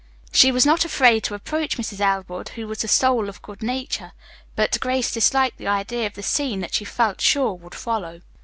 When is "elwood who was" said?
1.99-2.79